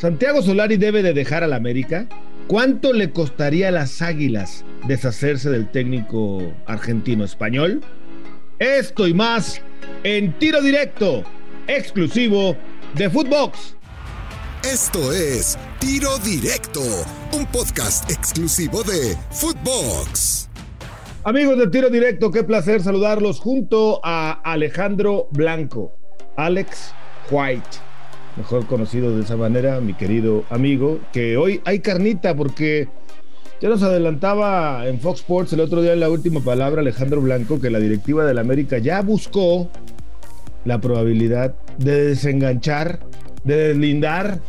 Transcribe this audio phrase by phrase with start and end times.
[0.00, 2.08] ¿Santiago Solari debe de dejar al América?
[2.46, 7.82] ¿Cuánto le costaría a las Águilas deshacerse del técnico argentino-español?
[8.58, 9.60] Esto y más
[10.02, 11.22] en tiro directo,
[11.66, 12.56] exclusivo
[12.94, 13.76] de Footbox.
[14.64, 16.80] Esto es Tiro Directo,
[17.36, 20.48] un podcast exclusivo de Footbox.
[21.24, 25.92] Amigos de Tiro Directo, qué placer saludarlos junto a Alejandro Blanco,
[26.38, 26.94] Alex
[27.30, 27.89] White
[28.36, 32.88] mejor conocido de esa manera, mi querido amigo, que hoy hay carnita porque
[33.60, 37.60] ya nos adelantaba en Fox Sports el otro día en la última palabra Alejandro Blanco
[37.60, 39.68] que la directiva del América ya buscó
[40.64, 43.00] la probabilidad de desenganchar,
[43.44, 44.40] de deslindar,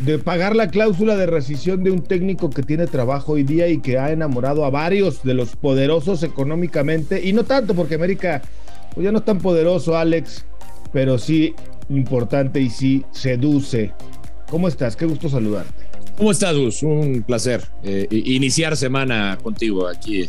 [0.00, 3.80] de pagar la cláusula de rescisión de un técnico que tiene trabajo hoy día y
[3.80, 8.42] que ha enamorado a varios de los poderosos económicamente, y no tanto porque América
[8.94, 10.44] pues ya no es tan poderoso, Alex,
[10.92, 11.54] pero sí
[11.88, 13.92] importante y sí seduce.
[14.48, 14.96] ¿Cómo estás?
[14.96, 15.84] Qué gusto saludarte.
[16.16, 16.82] ¿Cómo estás, Gus?
[16.82, 20.26] Un placer eh, iniciar semana contigo aquí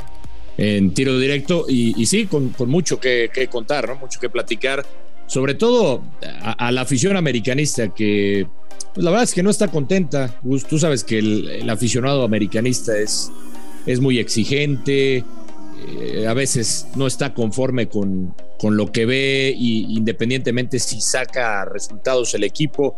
[0.58, 3.96] en tiro directo y, sí, con, mucho que, contar, ¿no?
[3.96, 4.86] mucho que platicar,
[5.28, 6.04] sobre todo
[6.42, 8.48] a, la afición americanista que
[8.94, 10.40] pues, la verdad es que no está contenta.
[10.44, 13.32] Gus, tú sabes que el, aficionado americanista es,
[13.86, 15.24] es muy exigente,
[15.88, 21.66] eh, a veces no está conforme con, con lo que ve y independientemente si saca
[21.66, 22.96] resultados el equipo.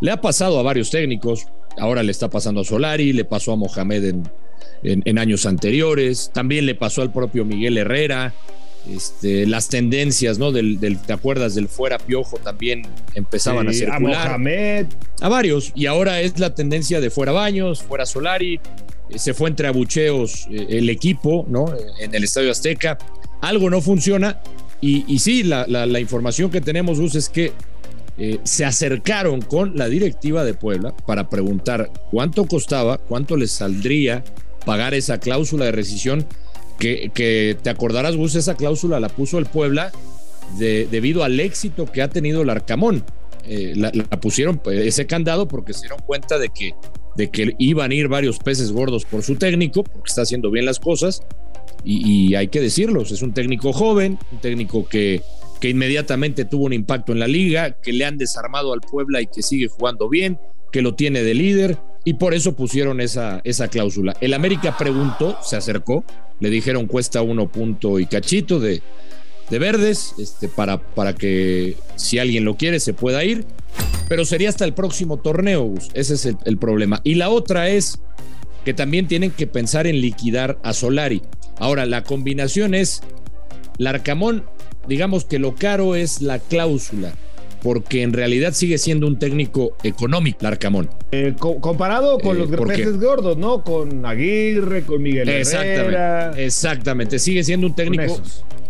[0.00, 1.46] Le ha pasado a varios técnicos,
[1.78, 4.22] ahora le está pasando a Solari, le pasó a Mohamed en,
[4.82, 8.34] en, años anteriores, también le pasó al propio Miguel Herrera.
[8.88, 10.52] Este, las tendencias, ¿no?
[10.52, 12.36] Del, ¿Te acuerdas del fuera piojo?
[12.36, 12.82] También
[13.14, 14.26] empezaban a circular.
[14.26, 14.86] A Mohamed.
[15.20, 15.72] A varios.
[15.74, 18.60] Y ahora es la tendencia de fuera Baños, fuera Solari.
[19.10, 21.66] Eh, se fue entre abucheos eh, el equipo, ¿no?
[22.00, 22.98] En el Estadio Azteca.
[23.40, 24.40] Algo no funciona
[24.80, 27.52] y, sí, la, información que tenemos, Gus, es que
[28.18, 34.22] eh, se acercaron con la directiva de Puebla para preguntar cuánto costaba, cuánto les saldría
[34.64, 36.26] pagar esa cláusula de rescisión,
[36.78, 39.90] que, que te acordarás, Gus, esa cláusula la puso el Puebla
[40.58, 43.04] debido al éxito que ha tenido el Arcamón.
[43.48, 43.90] La,
[44.20, 46.74] pusieron pues, ese candado porque se dieron cuenta de que,
[47.16, 50.66] de que iban a ir varios peces gordos por su técnico, porque está haciendo bien
[50.66, 51.22] las cosas,
[51.84, 55.22] y, hay que decirlo, es un técnico joven, un técnico que,
[55.60, 59.26] que inmediatamente tuvo un impacto en la liga, que le han desarmado al Puebla y
[59.26, 60.38] que sigue jugando bien,
[60.72, 64.16] que lo tiene de líder y por eso pusieron esa, esa cláusula.
[64.20, 66.04] El América preguntó, se acercó,
[66.40, 68.82] le dijeron cuesta uno punto y cachito de,
[69.50, 73.44] de verdes este, para, para que si alguien lo quiere se pueda ir,
[74.08, 77.00] pero sería hasta el próximo torneo, ese es el, el problema.
[77.04, 77.98] Y la otra es
[78.64, 81.22] que también tienen que pensar en liquidar a Solari.
[81.58, 83.00] Ahora, la combinación es
[83.78, 84.44] Larcamón,
[84.88, 87.12] digamos que lo caro es la cláusula,
[87.62, 90.90] porque en realidad sigue siendo un técnico económico, Larcamón.
[91.12, 93.62] Eh, comparado con eh, los peces gordos, ¿no?
[93.62, 98.20] Con Aguirre, con Miguel exactamente, Exactamente, sigue siendo un técnico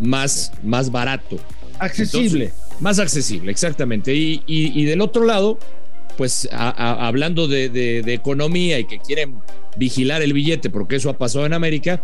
[0.00, 1.38] más, más barato.
[1.78, 2.52] Accesible.
[2.80, 4.12] Más accesible, exactamente.
[4.14, 5.58] Y, del otro lado,
[6.16, 9.40] pues hablando de, de economía y que quieren
[9.76, 12.02] vigilar el billete, porque eso ha pasado en América,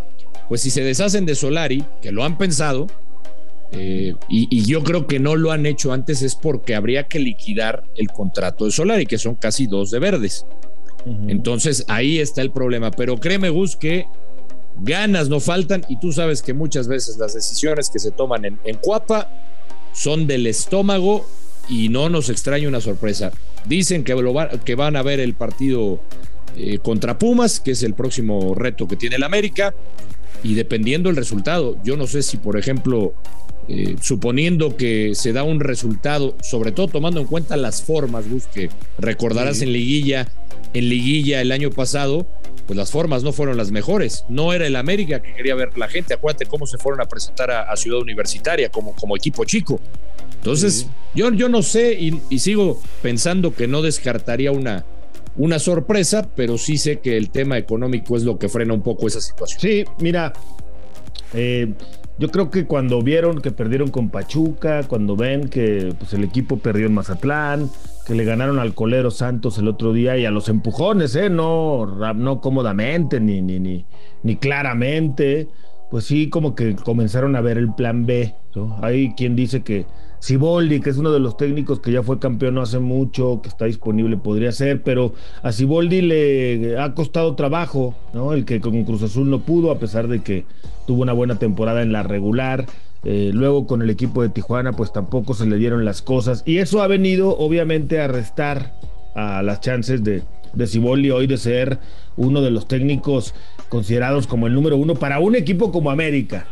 [0.49, 2.87] pues si se deshacen de Solari, que lo han pensado,
[3.75, 7.84] eh, y, yo creo que no lo han hecho antes es porque habría que liquidar
[7.97, 10.47] el contrato de Solari, que son casi dos de verdes.
[11.27, 12.93] Entonces ahí está el problema.
[12.93, 14.06] Pero créeme, Gus, que
[14.78, 18.59] ganas no faltan y tú sabes que muchas veces las decisiones que se toman en,
[18.81, 19.28] Cuapa
[19.92, 21.26] son del estómago
[21.69, 23.32] y no nos extraña una sorpresa.
[23.66, 24.16] Dicen que,
[24.64, 26.00] que van a ver el partido
[26.56, 29.75] eh, contra Pumas, que es el próximo reto que tiene el América
[30.42, 33.14] y dependiendo el resultado, yo no sé si, por ejemplo,
[33.69, 38.47] eh, suponiendo que se da un resultado, sobre todo tomando en cuenta las formas, Gus,
[38.47, 40.28] que recordarás en liguilla,
[40.74, 42.26] en liguilla el año pasado,
[42.67, 44.25] pues las formas no fueron las mejores.
[44.28, 46.15] No era el América que quería ver la gente.
[46.15, 49.81] Acuérdate cómo se fueron a presentar a, Ciudad Universitaria como, como equipo chico.
[50.34, 54.84] Entonces, yo, yo no sé y sigo pensando que no descartaría una,
[55.37, 59.07] una sorpresa, pero sí sé que el tema económico es lo que frena un poco
[59.07, 59.60] esa situación.
[59.60, 60.33] Sí, mira,
[61.33, 61.72] eh,
[62.19, 66.59] yo creo que cuando vieron que perdieron con Pachuca, cuando ven que pues, el equipo
[66.59, 67.71] perdió en Mazatlán,
[68.07, 71.31] que le ganaron al Colero Santos el otro día y a los empujones, ¿eh?
[71.31, 73.84] no, no cómodamente ni, ni, ni,
[74.22, 75.49] ni claramente,
[75.91, 78.34] pues sí, como que comenzaron a ver el plan B.
[78.81, 79.87] Hay quien dice que
[80.22, 83.49] Siboldi, que es uno de los técnicos que ya fue campeón no hace mucho, que
[83.49, 88.33] está disponible, podría ser, pero a Siboldi le ha costado trabajo, ¿no?
[88.33, 90.45] El que con Cruz Azul no pudo, a pesar de que
[90.87, 92.66] tuvo una buena temporada en la regular.
[93.04, 96.43] Eh, luego con el equipo de Tijuana, pues tampoco se le dieron las cosas.
[96.47, 98.75] Y eso ha venido, obviamente, a restar
[99.15, 100.22] a las chances de,
[100.53, 101.78] de Ciboldi hoy de ser
[102.16, 103.34] uno de los técnicos
[103.69, 106.47] considerados como el número uno para un equipo como América.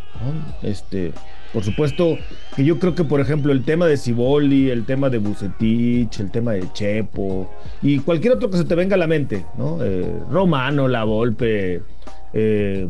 [0.63, 1.13] Este,
[1.53, 2.17] por supuesto
[2.55, 6.31] que yo creo que, por ejemplo, el tema de Ciboldi, el tema de Bucetich, el
[6.31, 7.51] tema de Chepo
[7.83, 9.79] y cualquier otro que se te venga a la mente, ¿no?
[9.83, 11.83] Eh, Romano, La Volpe,
[12.33, 12.87] eh,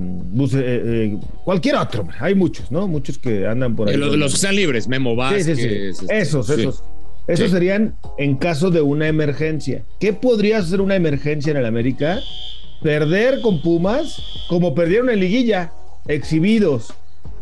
[0.54, 2.86] eh, cualquier otro, hay muchos, ¿no?
[2.86, 3.96] Muchos que andan por ahí.
[3.96, 5.48] Los, los que están libres, Memo Vázquez.
[5.48, 6.84] Este, esos, esos.
[7.26, 9.84] Esos serían en caso de una emergencia.
[10.00, 12.18] ¿Qué podría ser una emergencia en el América?
[12.82, 15.72] Perder con Pumas como perdieron en liguilla,
[16.08, 16.92] exhibidos,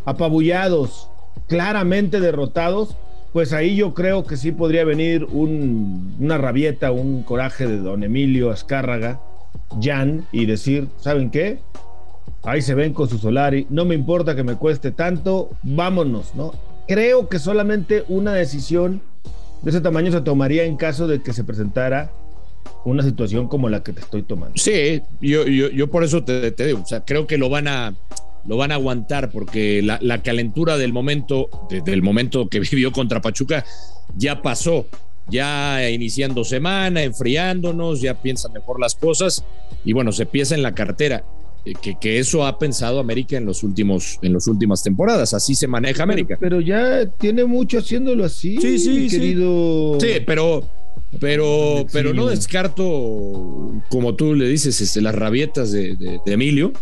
[0.05, 1.09] apabullados,
[1.47, 2.97] claramente derrotados,
[3.33, 8.50] pues ahí yo creo que sí podría venir una rabieta, un coraje de don Emilio
[8.50, 9.21] Azcárraga,
[9.81, 11.61] Jan, y decir, ¿saben qué?
[12.42, 16.52] Ahí se ven con su Solari, no me importa que me cueste tanto, vámonos, ¿no?
[16.86, 19.02] Creo que solamente una decisión
[19.62, 22.10] de ese tamaño se tomaría en caso de que se presentara
[22.84, 24.54] una situación como la que te estoy tomando.
[24.56, 27.94] Sí, yo, yo, por eso te, digo, o sea, creo que lo van a,
[28.46, 31.48] lo van a aguantar porque la, calentura del momento,
[31.84, 33.64] del momento que vivió contra Pachuca,
[34.16, 34.86] ya pasó.
[35.30, 39.44] Ya iniciando semana, enfriándonos, ya piensan mejor las cosas
[39.84, 41.22] y bueno, se piensa en la cartera.
[41.64, 45.34] Eh, que, que, eso ha pensado América en los últimos en las últimas temporadas.
[45.34, 46.37] Así se maneja América.
[46.40, 49.99] pero, ya tiene mucho haciéndolo así sí sí querido.
[50.00, 50.64] Sí pero
[51.20, 56.72] pero, pero no descarto, como tú le dices, este, las rabietas de, Emilio,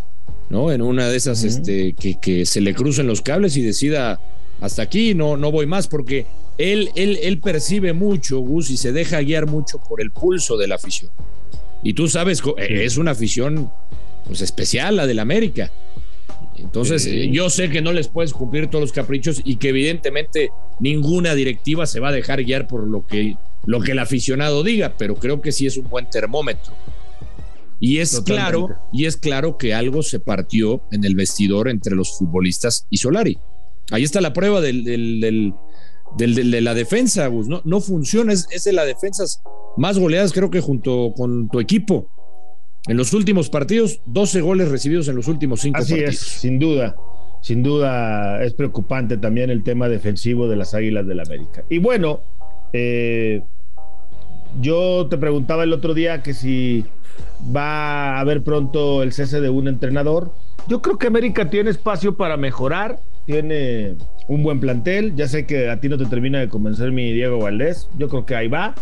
[0.50, 0.72] ¿no?
[0.72, 4.20] En una de esas, este, que, que, se le crucen los cables y decida
[4.60, 6.26] hasta aquí, no, no voy más, porque
[6.58, 10.66] él, él, él percibe mucho, Gus, y se deja guiar mucho por el pulso de
[10.66, 11.10] la afición.
[11.82, 13.70] Y tú sabes, es una afición
[14.26, 15.70] pues, especial, la del América.
[16.58, 20.50] Entonces, yo sé que no les puedes cumplir todos los caprichos y que evidentemente
[20.80, 23.36] ninguna directiva se va a dejar guiar por lo que,
[23.66, 26.74] lo que el aficionado diga, pero creo que sí es un buen termómetro.
[27.78, 32.16] Y es claro, y es claro que algo se partió en el vestidor entre los
[32.16, 33.38] futbolistas y Solari.
[33.90, 38.86] Ahí está la prueba del, de la defensa, No, no funciona, es, es de las
[38.86, 39.42] defensas
[39.76, 42.08] más goleadas, creo que junto con tu equipo.
[42.88, 46.14] En los últimos partidos, 12 goles recibidos en los últimos cinco Así partidos.
[46.14, 46.96] es, sin duda.
[47.42, 51.64] Sin duda es preocupante también el tema defensivo de las Águilas del la América.
[51.68, 52.20] Y bueno,
[52.72, 53.42] eh,
[54.60, 56.84] yo te preguntaba el otro día que si
[57.54, 60.32] va a haber pronto el cese de un entrenador.
[60.68, 63.94] Yo creo que América tiene espacio para mejorar, tiene
[64.28, 65.14] un buen plantel.
[65.14, 67.88] Ya sé que a ti no te termina de convencer mi Diego Valdés.
[67.98, 68.74] Yo creo que ahí va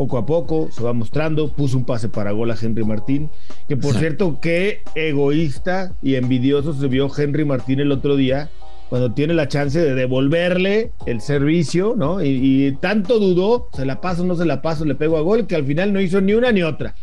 [0.00, 3.28] poco a poco se va mostrando, puso un pase para gol a Henry Martín,
[3.68, 8.48] que por cierto, qué egoísta y envidioso se vio Henry Martín el otro día,
[8.88, 12.24] cuando tiene la chance de devolverle el servicio, ¿no?
[12.24, 15.54] Y, tanto dudó, se la paso, no se la paso, le pego a gol, que
[15.54, 16.94] al final no hizo ni una ni otra.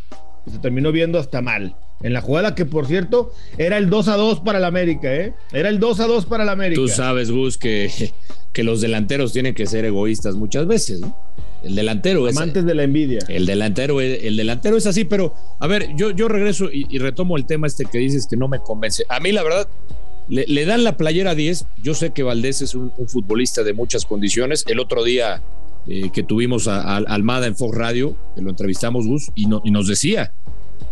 [0.44, 1.76] Y se terminó viendo hasta mal.
[2.00, 5.34] En la jugada que, por cierto, era el 2 a 2 para el América, ¿eh?
[5.52, 6.80] Era el 2 a 2 para el América.
[6.80, 8.12] Tú sabes, Gus, que,
[8.52, 11.16] que los delanteros tienen que ser egoístas muchas veces, ¿no?
[11.62, 12.36] El delantero es.
[12.36, 13.18] Amantes de la envidia.
[13.28, 17.46] El delantero, el delantero es así, pero a ver, yo, yo regreso y, retomo el
[17.46, 19.04] tema este que dices que no me convence.
[19.08, 19.68] A mí, la verdad,
[20.28, 21.66] le, dan la playera 10.
[21.82, 24.64] Yo sé que Valdés es un, futbolista de muchas condiciones.
[24.68, 25.42] El otro día
[25.88, 29.88] eh, que tuvimos a, Almada en Fox Radio, que lo entrevistamos, Gus, y, y nos
[29.88, 30.32] decía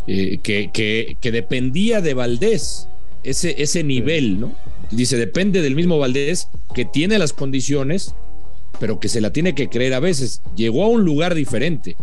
[0.07, 2.89] eh, que, que, que, dependía de Valdés
[3.23, 4.55] ese, ese nivel, ¿no?
[4.91, 8.15] Dice, depende del mismo Valdés que tiene las condiciones
[8.79, 10.43] pero que se la tiene que creer a veces.
[10.55, 11.97] Llegó a un lugar diferente,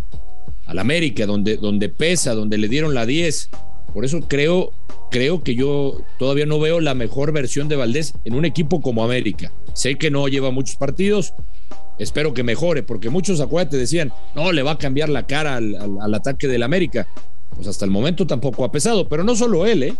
[0.65, 3.49] al América, donde, donde pesa, donde le dieron la 10.
[3.93, 4.71] Por eso creo,
[5.11, 9.03] creo que yo todavía no veo la mejor versión de Valdés en un equipo como
[9.03, 9.51] América.
[9.73, 11.33] Sé que no lleva muchos partidos,
[11.99, 15.75] espero que mejore, porque muchos, acuérdate, decían, no, le va a cambiar la cara al,
[15.75, 17.07] al ataque del América.
[17.55, 19.95] Pues hasta el momento tampoco ha pesado, pero no solo él, ¿eh?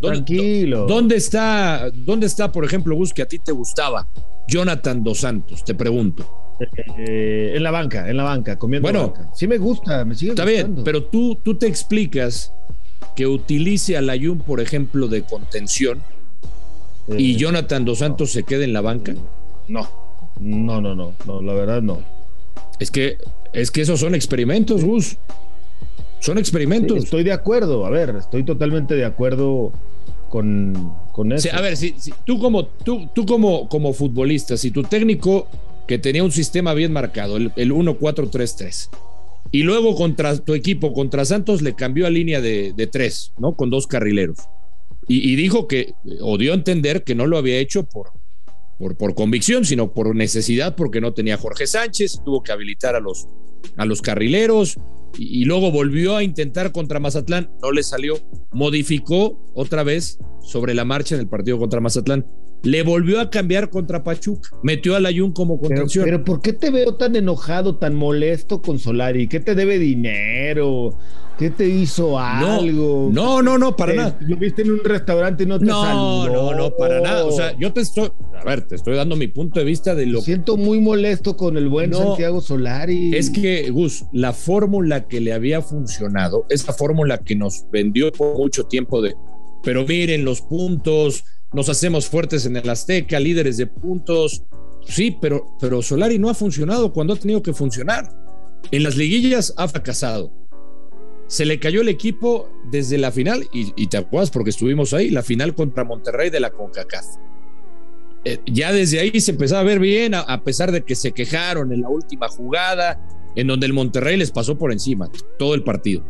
[0.00, 0.86] Tranquilo.
[0.86, 4.08] ¿Dónde está, dónde está, por ejemplo, Gus, que a ti te gustaba?
[4.48, 6.56] Jonathan Dos Santos, te pregunto.
[6.98, 8.86] Eh, en la banca, en la banca, comiendo.
[8.86, 12.52] Bueno, sí me gusta, me sigue Está bien, pero tú, tú te explicas
[13.16, 16.02] que utilice a Layun, por ejemplo, de contención
[17.08, 19.14] y eh, Jonathan Dos Santos se quede en la banca.
[19.68, 19.88] No,
[20.40, 22.00] no, no, no, no, la verdad no.
[22.78, 23.18] Es que,
[23.52, 25.16] es que esos son experimentos, Gus.
[26.22, 26.96] Son experimentos.
[27.02, 29.72] estoy de acuerdo, a ver, estoy totalmente de acuerdo
[30.28, 31.48] con, con eso.
[31.52, 35.48] a ver, si, tú como tú, tú como, como futbolista, si tu técnico
[35.88, 38.88] que tenía un sistema bien marcado, el, el 1-4-3-3,
[39.50, 43.56] y luego contra tu equipo, contra Santos, le cambió a línea de, de tres, ¿no?
[43.56, 44.38] Con dos carrileros.
[45.08, 48.12] Y, dijo que, o dio a entender que no lo había hecho por,
[48.78, 53.00] por, por, convicción, sino por necesidad, porque no tenía Jorge Sánchez, tuvo que habilitar a
[53.00, 53.26] los,
[53.76, 54.78] a los carrileros,
[55.18, 58.18] y, luego volvió a intentar contra Mazatlán, no le salió,
[58.50, 62.26] modificó otra vez sobre la marcha en el partido contra Mazatlán.
[62.62, 66.04] Le volvió a cambiar contra Pachuca, metió al Ayun como contención.
[66.04, 69.28] Pero, ¿por qué te veo tan enojado, tan molesto con Solari?
[69.28, 70.96] ¿Qué te debe dinero?
[71.38, 73.10] ¿Qué te hizo algo?
[73.12, 74.18] No, no, no, para nada.
[74.20, 77.24] Lo viste en un restaurante y no te No, no, no, para nada.
[77.24, 80.06] O sea, yo te estoy, a ver, te estoy dando mi punto de vista de
[80.06, 83.16] lo Me siento muy molesto con el buen Santiago Solari.
[83.16, 88.36] Es que, Gus, la fórmula que le había funcionado, esa fórmula que nos vendió por
[88.36, 89.14] mucho tiempo de,
[89.62, 94.42] pero miren los puntos, nos hacemos fuertes en el Azteca, líderes de puntos.
[94.84, 98.10] Sí, pero, pero Solari no ha funcionado cuando ha tenido que funcionar.
[98.70, 100.32] En las liguillas ha fracasado.
[101.26, 105.22] Se le cayó el equipo desde la final, y, te acuerdas porque estuvimos ahí, la
[105.22, 107.06] final contra Monterrey de la CONCACAF.
[108.24, 111.72] Eh, ya desde ahí se empezaba a ver bien, a, pesar de que se quejaron
[111.72, 113.00] en la última jugada,
[113.34, 116.04] en donde el Monterrey les pasó por encima todo el partido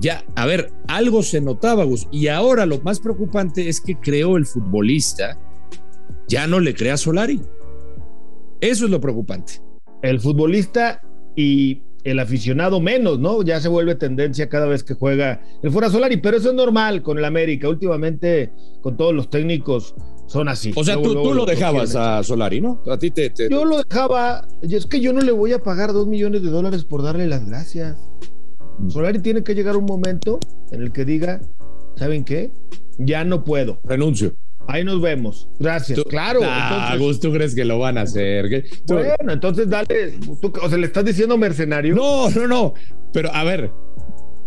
[0.00, 2.08] ya, a ver, algo se notaba, Gus.
[2.10, 5.38] Y ahora lo más preocupante es que creó el futbolista,
[6.26, 7.40] ya no le crea Solari.
[8.60, 9.60] Eso es lo preocupante.
[10.02, 11.02] El futbolista
[11.36, 13.42] y el aficionado menos, ¿no?
[13.42, 17.02] Ya se vuelve tendencia cada vez que juega el fuera Solari, pero eso es normal
[17.02, 17.68] con el América.
[17.68, 19.94] Últimamente, con todos los técnicos,
[20.26, 20.72] son así.
[20.76, 22.82] O sea, tú, lo dejabas a Solari, ¿no?
[22.90, 24.48] A ti te, Yo lo dejaba.
[24.62, 27.26] Y es que yo no le voy a pagar dos millones de dólares por darle
[27.26, 27.98] las gracias.
[28.88, 30.38] Solari tiene que llegar un momento
[30.70, 31.40] en el que diga,
[31.96, 32.50] ¿saben qué?
[32.98, 33.80] Ya no puedo.
[33.84, 34.34] Renuncio.
[34.66, 35.48] Ahí nos vemos.
[35.58, 36.00] Gracias.
[36.04, 36.40] claro.
[36.44, 38.64] Ah, ¿tú crees que lo van a hacer?
[38.86, 40.18] Bueno, entonces dale.
[40.62, 41.94] o sea, ¿le estás diciendo mercenario?
[41.94, 42.74] No, no, no.
[43.12, 43.70] Pero a ver,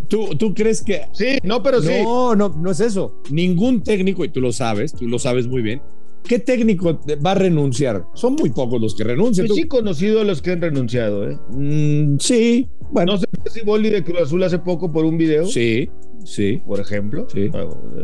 [0.08, 1.08] ¿Tú, ¿Tú, crees que.?
[1.14, 2.04] Sí, no, pero sí.
[2.04, 3.22] No, no, no es eso.
[3.32, 5.82] Ningún técnico, y tú lo sabes, tú lo sabes muy bien,
[6.28, 8.06] ¿Qué técnico va a renunciar?
[8.14, 9.48] Son muy pocos los que renuncian.
[9.48, 11.38] Yo sí conocido a los que han renunciado, ¿eh?
[11.52, 13.14] Mm, sí, bueno.
[13.14, 15.48] No sé si Boldi de Cruz Azul hace poco por un video.
[15.48, 15.90] Sí,
[16.24, 16.62] sí.
[16.66, 17.28] Por ejemplo.
[17.34, 17.50] Sí.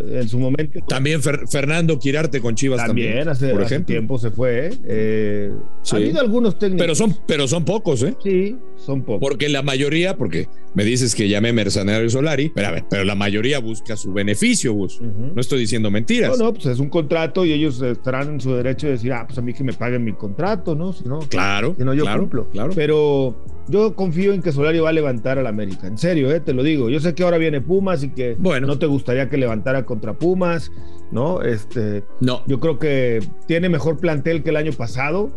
[0.09, 0.79] En su momento.
[0.87, 3.09] También Fernando Quirarte con Chivas también.
[3.09, 4.67] También, hace, por hace tiempo se fue.
[4.67, 4.71] ¿eh?
[4.85, 5.51] eh
[5.91, 6.81] ha habido algunos técnicos.
[6.81, 8.15] Pero son, pero son pocos, ¿eh?
[8.23, 9.21] Sí, son pocos.
[9.21, 13.15] Porque la mayoría, porque me dices que llamé mercenario Solari, pero a ver, pero la
[13.15, 14.99] mayoría busca su beneficio, Gus.
[15.01, 16.37] No estoy diciendo mentiras.
[16.37, 19.25] No, no, pues es un contrato y ellos estarán en su derecho de decir, ah,
[19.27, 20.93] pues a mí que me paguen mi contrato, ¿no?
[20.93, 21.75] Si no, claro.
[21.77, 22.49] Si no, yo claro, cumplo.
[22.49, 22.71] Claro.
[22.75, 23.35] Pero
[23.67, 25.87] yo confío en que Solari va a levantar al América.
[25.87, 26.39] En serio, ¿eh?
[26.39, 26.89] te lo digo.
[26.89, 28.65] Yo sé que ahora viene Pumas y que bueno.
[28.65, 30.71] no te gustaría que levantara contra Pumas,
[31.11, 31.41] ¿no?
[31.43, 32.41] Este, no.
[32.47, 35.29] Yo creo que tiene mejor plantel que el año pasado.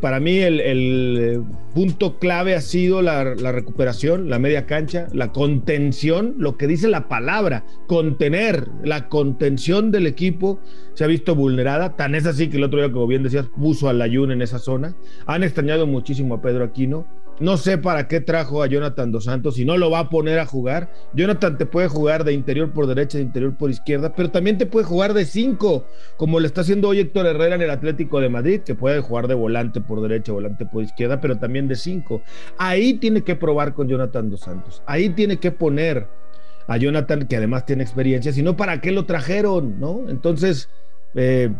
[0.00, 1.40] Para mí el, eh,
[1.74, 7.08] punto clave ha sido la, recuperación, la media cancha, la contención, lo que dice la
[7.08, 10.60] palabra, contener, la contención del equipo
[10.94, 11.96] se ha visto vulnerada.
[11.96, 14.58] Tan es así que el otro día, como bien decías, puso al Ayun en esa
[14.58, 14.94] zona.
[15.26, 17.06] Han extrañado muchísimo a Pedro Aquino.
[17.38, 20.38] No sé para qué trajo a Jonathan Dos Santos y no lo va a poner
[20.38, 20.90] a jugar.
[21.12, 24.64] Jonathan te puede jugar de interior por derecha, de interior por izquierda, pero también te
[24.64, 25.84] puede jugar de cinco,
[26.16, 29.28] como le está haciendo hoy Héctor Herrera en el Atlético de Madrid, que puede jugar
[29.28, 32.22] de volante por derecha, volante por izquierda, pero también de cinco.
[32.56, 34.82] Ahí tiene que probar con Jonathan Dos Santos.
[34.86, 36.06] Ahí tiene que poner
[36.66, 39.78] a Jonathan, que además tiene experiencia, si no, ¿para qué lo trajeron?
[39.78, 40.08] ¿No?
[40.08, 40.70] Entonces,
[41.14, 41.50] eh,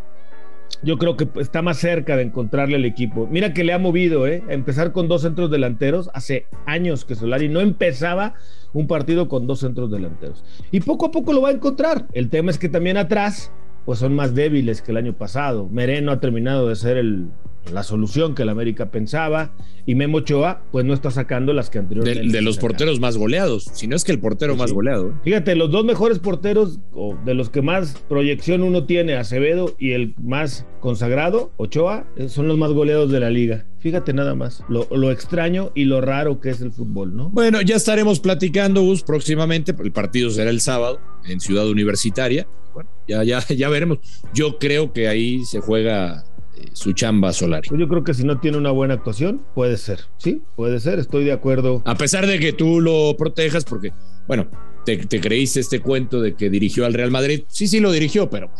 [0.82, 3.26] yo creo que está más cerca de encontrarle el equipo.
[3.30, 4.42] Mira que le ha movido, ¿eh?
[4.48, 6.10] empezar con dos centros delanteros.
[6.14, 8.34] Hace años que Solari no empezaba
[8.72, 10.44] un partido con dos centros delanteros.
[10.70, 12.06] Y poco a poco lo va a encontrar.
[12.12, 13.52] El tema es que también atrás,
[13.84, 15.68] pues son más débiles que el año pasado.
[15.68, 17.30] Mereno ha terminado de ser el,
[17.72, 19.52] la solución que el América pensaba
[19.86, 22.36] y Memo Ochoa pues no está sacando las que anteriormente.
[22.36, 25.10] De, los porteros más goleados, si no es que el portero más goleado.
[25.10, 25.14] ¿eh?
[25.22, 29.92] Fíjate, los dos mejores porteros o de los que más proyección uno tiene, Acevedo y
[29.92, 33.66] el más consagrado, Ochoa, eh, son los más goleados de la liga.
[33.78, 37.28] Fíjate nada más, lo, lo, extraño y lo raro que es el fútbol, ¿no?
[37.30, 39.74] Bueno, ya estaremos platicando, Gus, próximamente.
[39.78, 42.48] El partido será el sábado en Ciudad Universitaria.
[42.74, 43.98] Bueno, ya, ya, ya veremos.
[44.34, 46.24] Yo creo que ahí se juega
[46.72, 47.68] su chamba Solari.
[47.68, 50.98] Pues yo creo que si no tiene una buena actuación, puede ser, sí, puede ser,
[50.98, 51.82] estoy de acuerdo.
[51.84, 53.92] A pesar de que tú lo protejas, porque,
[54.26, 54.48] bueno,
[54.84, 58.50] te, creíste este cuento de que dirigió al Real Madrid, sí, sí lo dirigió, pero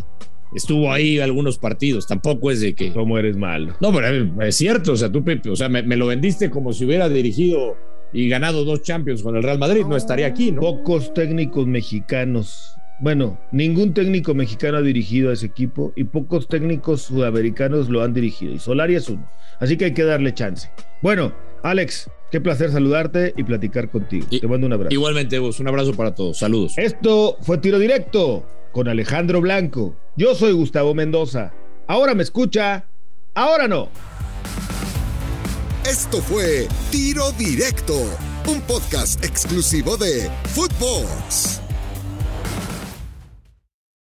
[0.54, 2.92] estuvo ahí algunos partidos, tampoco es de que...
[2.92, 3.76] ¿Cómo eres malo?
[3.80, 6.84] No, pero es cierto, o sea, tú, o sea, me, me lo vendiste como si
[6.84, 7.76] hubiera dirigido
[8.12, 10.60] y ganado dos Champions con el Real Madrid, no estaría aquí, ¿no?
[10.60, 17.02] Pocos técnicos mexicanos bueno, ningún técnico mexicano ha dirigido a ese equipo y pocos técnicos
[17.02, 18.52] sudamericanos lo han dirigido.
[18.52, 19.28] Y Solari es uno.
[19.60, 20.70] Así que hay que darle chance.
[21.02, 24.26] Bueno, Alex, qué placer saludarte y platicar contigo.
[24.28, 24.94] Te mando un abrazo.
[24.94, 26.38] Igualmente, vos, un abrazo para todos.
[26.38, 26.74] Saludos.
[26.76, 29.96] Esto fue Tiro Directo con Alejandro Blanco.
[30.16, 31.52] Yo soy Gustavo Mendoza.
[31.86, 32.84] Ahora me escucha,
[33.34, 33.88] ahora no.
[35.84, 37.94] Esto fue Tiro Directo
[38.48, 41.65] un podcast exclusivo de Footbox.